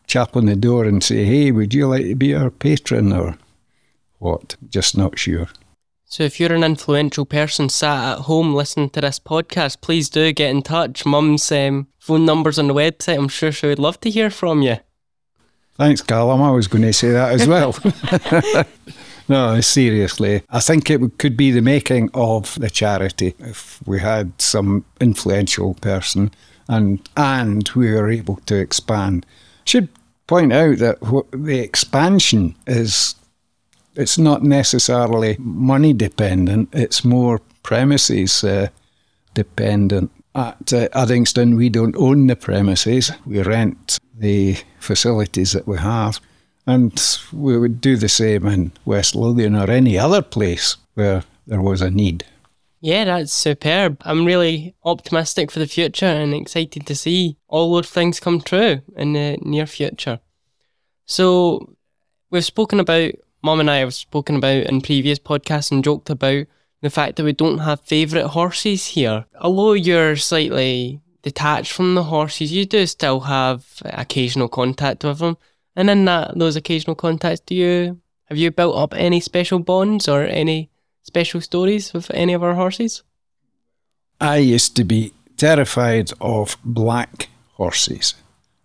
chap 0.07 0.35
on 0.35 0.45
the 0.45 0.55
door 0.55 0.85
and 0.85 1.03
say, 1.03 1.23
hey, 1.25 1.51
would 1.51 1.73
you 1.73 1.87
like 1.87 2.03
to 2.03 2.15
be 2.15 2.35
our 2.35 2.49
patron 2.49 3.13
or 3.13 3.37
what? 4.19 4.55
Just 4.69 4.97
not 4.97 5.17
sure. 5.17 5.47
So, 6.09 6.23
if 6.23 6.39
you're 6.39 6.53
an 6.53 6.63
influential 6.63 7.25
person 7.25 7.67
sat 7.67 8.13
at 8.13 8.21
home 8.23 8.55
listening 8.55 8.91
to 8.91 9.01
this 9.01 9.19
podcast, 9.19 9.81
please 9.81 10.09
do 10.09 10.31
get 10.31 10.51
in 10.51 10.61
touch. 10.61 11.05
Mum's 11.05 11.51
um, 11.51 11.87
phone 11.99 12.25
number's 12.25 12.57
on 12.57 12.67
the 12.67 12.73
website. 12.73 13.17
I'm 13.17 13.27
sure 13.27 13.51
she 13.51 13.67
would 13.67 13.77
love 13.77 13.99
to 14.01 14.09
hear 14.09 14.29
from 14.29 14.61
you. 14.61 14.77
Thanks, 15.77 16.01
Calum. 16.01 16.41
I'm 16.41 16.47
always 16.47 16.67
going 16.67 16.81
to 16.83 16.93
say 16.93 17.11
that 17.11 17.39
as 17.39 17.47
well. 17.47 17.75
no, 19.29 19.61
seriously. 19.61 20.41
I 20.49 20.59
think 20.59 20.89
it 20.89 21.19
could 21.19 21.37
be 21.37 21.51
the 21.51 21.61
making 21.61 22.09
of 22.13 22.59
the 22.59 22.69
charity 22.69 23.35
if 23.39 23.79
we 23.85 23.99
had 23.99 24.41
some 24.41 24.85
influential 24.99 25.75
person 25.75 26.31
and 26.67 27.07
and 27.15 27.69
we 27.75 27.91
were 27.93 28.09
able 28.09 28.37
to 28.47 28.55
expand. 28.55 29.25
Should 29.65 29.89
point 30.25 30.51
out 30.51 30.77
that 30.79 30.99
the 31.31 31.59
expansion 31.59 32.55
is 32.65 33.15
it's 33.95 34.17
not 34.17 34.43
necessarily 34.43 35.37
money 35.39 35.93
dependent, 35.93 36.69
it's 36.73 37.03
more 37.03 37.39
premises 37.63 38.43
uh, 38.43 38.67
dependent. 39.33 40.11
At 40.35 40.71
uh, 40.71 40.87
Uddingston, 40.89 41.57
we 41.57 41.69
don't 41.69 41.95
own 41.95 42.27
the 42.27 42.35
premises, 42.35 43.11
we 43.25 43.41
rent 43.41 43.97
the 44.17 44.57
facilities 44.79 45.51
that 45.53 45.67
we 45.67 45.77
have. 45.77 46.19
And 46.65 47.01
we 47.31 47.57
would 47.57 47.79
do 47.79 47.95
the 47.95 48.09
same 48.09 48.45
in 48.47 48.71
West 48.85 49.15
Lothian 49.15 49.55
or 49.55 49.69
any 49.71 49.97
other 49.97 50.21
place 50.21 50.75
where 50.95 51.23
there 51.45 51.61
was 51.61 51.81
a 51.81 51.89
need. 51.89 52.25
Yeah, 52.81 53.05
that's 53.05 53.33
superb. 53.33 54.01
I'm 54.01 54.25
really 54.25 54.75
optimistic 54.83 55.49
for 55.49 55.59
the 55.59 55.67
future 55.67 56.05
and 56.05 56.33
excited 56.33 56.85
to 56.85 56.95
see 56.95 57.37
all 57.47 57.73
those 57.73 57.89
things 57.89 58.19
come 58.19 58.41
true 58.41 58.81
in 58.95 59.13
the 59.13 59.37
near 59.41 59.65
future. 59.65 60.19
So, 61.05 61.75
we've 62.29 62.45
spoken 62.45 62.79
about 62.79 63.13
Mum 63.41 63.59
and 63.59 63.71
I 63.71 63.77
have 63.77 63.93
spoken 63.93 64.35
about 64.35 64.65
in 64.65 64.81
previous 64.81 65.19
podcasts 65.19 65.71
and 65.71 65.83
joked 65.83 66.09
about 66.09 66.47
the 66.81 66.89
fact 66.89 67.15
that 67.15 67.23
we 67.23 67.33
don't 67.33 67.59
have 67.59 67.81
favourite 67.81 68.27
horses 68.27 68.87
here. 68.87 69.25
Although 69.39 69.73
you're 69.73 70.15
slightly 70.15 71.01
detached 71.29 71.73
from 71.73 71.95
the 71.95 72.03
horses, 72.03 72.51
you 72.51 72.65
do 72.65 72.85
still 72.87 73.19
have 73.21 73.59
occasional 73.85 74.49
contact 74.49 75.03
with 75.03 75.19
them. 75.19 75.37
And 75.75 75.89
in 75.89 76.05
that 76.05 76.37
those 76.39 76.55
occasional 76.55 76.95
contacts, 76.95 77.41
do 77.45 77.55
you 77.55 77.99
have 78.29 78.37
you 78.37 78.51
built 78.51 78.75
up 78.83 78.93
any 78.93 79.19
special 79.19 79.59
bonds 79.59 80.07
or 80.07 80.23
any 80.23 80.69
special 81.01 81.41
stories 81.41 81.93
with 81.93 82.11
any 82.13 82.33
of 82.35 82.43
our 82.43 82.55
horses? 82.55 83.03
I 84.19 84.37
used 84.55 84.75
to 84.75 84.83
be 84.83 85.13
terrified 85.37 86.11
of 86.19 86.57
black 86.63 87.29
horses. 87.53 88.15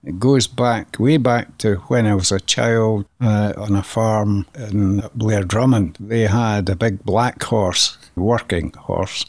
It 0.04 0.18
goes 0.18 0.48
back, 0.48 0.98
way 0.98 1.18
back 1.18 1.58
to 1.58 1.76
when 1.88 2.06
I 2.06 2.14
was 2.14 2.32
a 2.32 2.40
child 2.40 3.04
uh, 3.20 3.52
on 3.56 3.76
a 3.76 3.82
farm 3.82 4.46
in 4.54 5.02
Blair-Drummond. 5.14 5.96
They 6.00 6.26
had 6.26 6.68
a 6.68 6.76
big 6.76 7.04
black 7.04 7.42
horse, 7.42 7.98
working 8.16 8.72
horse, 8.72 9.26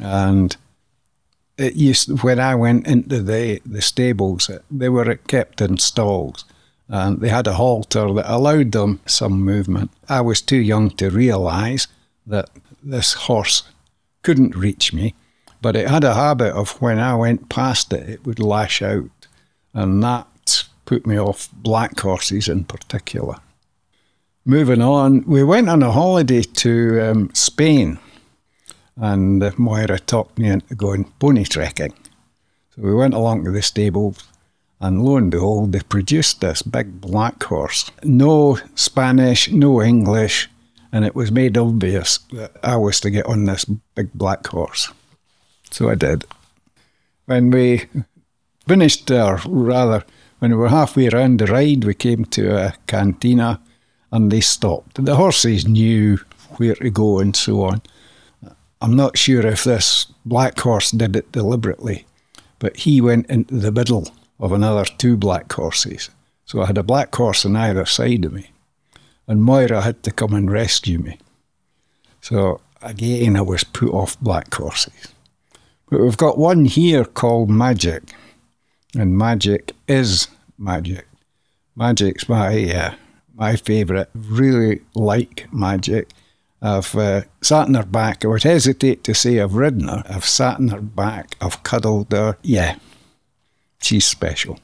and 0.00 0.56
it 1.56 1.74
used 1.74 2.22
when 2.22 2.40
I 2.40 2.54
went 2.54 2.86
into 2.86 3.22
the, 3.22 3.60
the 3.64 3.82
stables, 3.82 4.50
they 4.70 4.88
were 4.88 5.14
kept 5.14 5.60
in 5.60 5.78
stalls 5.78 6.44
and 6.88 7.20
they 7.20 7.28
had 7.28 7.46
a 7.46 7.54
halter 7.54 8.12
that 8.12 8.32
allowed 8.32 8.72
them 8.72 9.00
some 9.06 9.40
movement. 9.40 9.90
I 10.08 10.20
was 10.20 10.42
too 10.42 10.58
young 10.58 10.90
to 10.90 11.10
realise 11.10 11.86
that 12.26 12.50
this 12.82 13.14
horse 13.14 13.62
couldn't 14.22 14.56
reach 14.56 14.92
me, 14.92 15.14
but 15.62 15.76
it 15.76 15.88
had 15.88 16.04
a 16.04 16.14
habit 16.14 16.52
of 16.54 16.80
when 16.82 16.98
I 16.98 17.14
went 17.14 17.48
past 17.48 17.92
it, 17.92 18.08
it 18.08 18.26
would 18.26 18.40
lash 18.40 18.82
out 18.82 19.10
and 19.72 20.02
that 20.02 20.64
put 20.84 21.06
me 21.06 21.18
off 21.18 21.48
black 21.52 21.98
horses 21.98 22.48
in 22.48 22.64
particular. 22.64 23.36
Moving 24.44 24.82
on, 24.82 25.24
we 25.26 25.42
went 25.42 25.68
on 25.68 25.82
a 25.82 25.90
holiday 25.90 26.42
to 26.42 27.00
um, 27.00 27.30
Spain, 27.32 27.98
and 28.96 29.42
uh, 29.42 29.50
Moira 29.56 29.98
talked 29.98 30.38
me 30.38 30.48
into 30.48 30.74
going 30.74 31.04
pony 31.18 31.44
trekking. 31.44 31.94
So 32.74 32.82
we 32.82 32.94
went 32.94 33.14
along 33.14 33.44
to 33.44 33.50
the 33.50 33.62
stable, 33.62 34.14
and 34.80 35.02
lo 35.02 35.16
and 35.16 35.30
behold, 35.30 35.72
they 35.72 35.80
produced 35.80 36.40
this 36.40 36.62
big 36.62 37.00
black 37.00 37.42
horse. 37.42 37.90
No 38.02 38.58
Spanish, 38.74 39.50
no 39.50 39.82
English, 39.82 40.48
and 40.92 41.04
it 41.04 41.14
was 41.14 41.32
made 41.32 41.56
obvious 41.56 42.18
that 42.32 42.52
I 42.62 42.76
was 42.76 43.00
to 43.00 43.10
get 43.10 43.26
on 43.26 43.44
this 43.44 43.64
big 43.64 44.12
black 44.12 44.46
horse. 44.46 44.92
So 45.70 45.90
I 45.90 45.94
did. 45.94 46.24
When 47.26 47.50
we 47.50 47.86
finished, 48.66 49.10
or 49.10 49.40
rather, 49.46 50.04
when 50.38 50.50
we 50.50 50.56
were 50.56 50.68
halfway 50.68 51.08
around 51.08 51.40
the 51.40 51.46
ride, 51.46 51.84
we 51.84 51.94
came 51.94 52.24
to 52.26 52.56
a 52.56 52.74
cantina 52.86 53.60
and 54.12 54.30
they 54.30 54.40
stopped. 54.40 55.04
The 55.04 55.16
horses 55.16 55.66
knew 55.66 56.18
where 56.58 56.74
to 56.76 56.90
go 56.90 57.18
and 57.18 57.34
so 57.34 57.62
on. 57.62 57.82
I'm 58.80 58.96
not 58.96 59.16
sure 59.16 59.46
if 59.46 59.64
this 59.64 60.06
black 60.24 60.58
horse 60.60 60.90
did 60.90 61.16
it 61.16 61.32
deliberately, 61.32 62.06
but 62.58 62.76
he 62.78 63.00
went 63.00 63.26
into 63.30 63.54
the 63.54 63.72
middle 63.72 64.08
of 64.38 64.52
another 64.52 64.84
two 64.84 65.16
black 65.16 65.52
horses. 65.52 66.10
So 66.44 66.60
I 66.60 66.66
had 66.66 66.78
a 66.78 66.82
black 66.82 67.14
horse 67.14 67.46
on 67.46 67.56
either 67.56 67.86
side 67.86 68.24
of 68.24 68.32
me, 68.32 68.50
and 69.26 69.42
Moira 69.42 69.80
had 69.80 70.02
to 70.02 70.10
come 70.10 70.34
and 70.34 70.50
rescue 70.50 70.98
me. 70.98 71.18
So 72.20 72.60
again, 72.82 73.36
I 73.36 73.40
was 73.40 73.64
put 73.64 73.90
off 73.90 74.20
black 74.20 74.52
horses. 74.54 75.14
But 75.90 76.00
we've 76.00 76.16
got 76.16 76.38
one 76.38 76.64
here 76.64 77.04
called 77.04 77.50
Magic. 77.50 78.02
And 78.96 79.18
magic 79.18 79.72
is 79.88 80.28
magic. 80.56 81.06
Magic's 81.74 82.28
my 82.28 82.72
uh, 82.72 82.94
my 83.34 83.56
favourite. 83.56 84.06
Really 84.14 84.82
like 84.94 85.48
magic. 85.52 86.10
I've 86.64 86.94
uh, 86.94 87.22
sat 87.42 87.68
on 87.68 87.74
her 87.74 87.84
back. 87.84 88.24
I 88.24 88.28
would 88.28 88.42
hesitate 88.42 89.04
to 89.04 89.14
say 89.14 89.38
I've 89.38 89.54
ridden 89.54 89.88
her. 89.88 90.02
I've 90.08 90.24
sat 90.24 90.56
on 90.56 90.68
her 90.68 90.80
back. 90.80 91.36
I've 91.40 91.62
cuddled 91.62 92.10
her. 92.12 92.38
Yeah, 92.42 92.76
she's 93.82 94.06
special. 94.06 94.58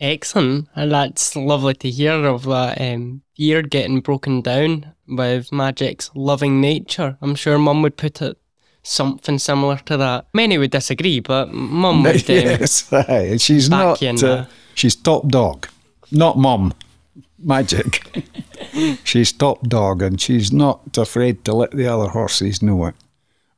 Excellent. 0.00 0.68
And 0.74 0.90
that's 0.90 1.36
lovely 1.36 1.74
to 1.74 1.90
hear 1.90 2.24
of 2.24 2.44
that 2.44 2.80
um, 2.80 3.22
fear 3.36 3.62
getting 3.62 4.00
broken 4.00 4.40
down 4.40 4.94
with 5.06 5.52
magic's 5.52 6.10
loving 6.14 6.60
nature. 6.60 7.16
I'm 7.22 7.36
sure 7.36 7.58
Mum 7.58 7.82
would 7.82 7.96
put 7.96 8.20
it 8.20 8.36
something 8.82 9.38
similar 9.38 9.76
to 9.76 9.96
that. 9.96 10.26
Many 10.34 10.58
would 10.58 10.72
disagree, 10.72 11.20
but 11.20 11.52
Mum 11.52 12.02
would. 12.02 12.16
Um, 12.16 12.22
yes, 12.36 13.40
she's 13.40 13.70
not. 13.70 14.02
in 14.02 14.22
uh, 14.24 14.46
she's 14.74 14.96
top 14.96 15.28
dog, 15.28 15.68
not 16.10 16.36
mum. 16.36 16.74
Magic. 17.38 18.04
she's 19.04 19.32
top 19.32 19.62
dog, 19.68 20.02
and 20.02 20.20
she's 20.20 20.52
not 20.52 20.96
afraid 20.96 21.44
to 21.44 21.54
let 21.54 21.70
the 21.72 21.86
other 21.86 22.08
horses 22.08 22.62
know 22.62 22.86
it. 22.86 22.94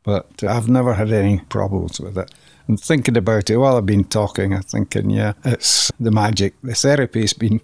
But 0.02 0.44
I've 0.44 0.68
never 0.68 0.94
had 0.94 1.12
any 1.12 1.40
problems 1.48 2.00
with 2.00 2.16
it. 2.16 2.32
And 2.68 2.80
thinking 2.80 3.16
about 3.16 3.50
it 3.50 3.56
while 3.56 3.76
I've 3.76 3.86
been 3.86 4.04
talking, 4.04 4.54
I'm 4.54 4.62
thinking, 4.62 5.10
yeah, 5.10 5.34
it's 5.44 5.90
the 5.98 6.10
magic. 6.10 6.54
The 6.62 6.74
therapy's 6.74 7.32
been 7.32 7.60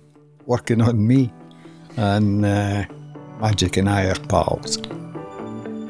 working 0.46 0.80
on 0.80 1.06
me, 1.06 1.32
and 1.96 2.44
uh, 2.44 2.84
Magic 3.42 3.76
and 3.76 3.90
I 3.90 4.04
are 4.04 4.18
pals. 4.28 4.78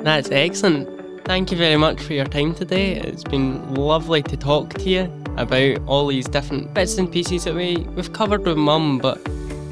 That's 0.02 0.30
excellent. 0.30 0.88
Thank 1.26 1.52
you 1.52 1.58
very 1.58 1.76
much 1.76 2.00
for 2.00 2.14
your 2.14 2.24
time 2.24 2.54
today. 2.54 2.94
It's 2.94 3.24
been 3.24 3.74
lovely 3.74 4.22
to 4.22 4.38
talk 4.38 4.72
to 4.72 4.88
you 4.88 5.02
about 5.36 5.78
all 5.86 6.06
these 6.06 6.26
different 6.26 6.72
bits 6.72 6.96
and 6.96 7.12
pieces 7.12 7.44
that 7.44 7.54
we, 7.54 7.76
we've 7.94 8.12
covered 8.14 8.46
with 8.46 8.56
Mum, 8.56 8.96
but 8.96 9.20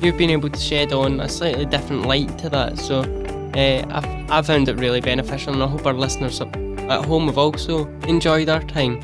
you've 0.02 0.18
been 0.18 0.30
able 0.30 0.50
to 0.50 0.58
shed 0.60 0.92
on 0.92 1.20
a 1.20 1.28
slightly 1.28 1.66
different 1.66 2.06
light 2.06 2.36
to 2.38 2.48
that. 2.50 2.78
So 2.78 3.00
uh, 3.54 3.84
I've, 3.90 4.30
I've 4.30 4.46
found 4.46 4.68
it 4.68 4.76
really 4.76 5.00
beneficial, 5.00 5.52
and 5.52 5.62
I 5.62 5.66
hope 5.66 5.86
our 5.86 5.94
listeners 5.94 6.40
at 6.40 6.54
at 6.90 7.04
home 7.04 7.26
have 7.26 7.38
also 7.38 7.86
enjoyed 8.08 8.48
our 8.48 8.62
time. 8.64 9.00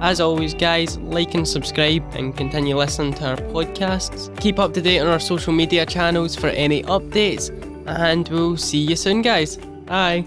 As 0.00 0.20
always, 0.20 0.52
guys, 0.52 0.98
like 0.98 1.34
and 1.34 1.48
subscribe 1.48 2.04
and 2.14 2.36
continue 2.36 2.76
listening 2.76 3.14
to 3.14 3.30
our 3.30 3.36
podcasts. 3.36 4.28
Keep 4.40 4.58
up 4.58 4.74
to 4.74 4.82
date 4.82 5.00
on 5.00 5.06
our 5.06 5.20
social 5.20 5.52
media 5.52 5.86
channels 5.86 6.36
for 6.36 6.48
any 6.48 6.82
updates, 6.82 7.50
and 7.86 8.28
we'll 8.28 8.58
see 8.58 8.78
you 8.78 8.96
soon, 8.96 9.22
guys. 9.22 9.56
Bye. 9.86 10.26